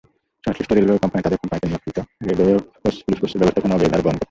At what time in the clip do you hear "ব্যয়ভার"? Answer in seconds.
3.81-4.01